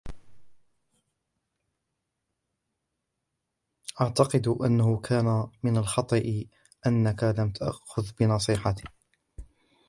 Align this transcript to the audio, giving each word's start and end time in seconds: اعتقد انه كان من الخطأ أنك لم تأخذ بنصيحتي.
اعتقد 4.01 4.47
انه 4.47 4.97
كان 5.01 5.47
من 5.63 5.77
الخطأ 5.77 6.45
أنك 6.85 7.23
لم 7.23 7.51
تأخذ 7.51 8.09
بنصيحتي. 8.19 8.83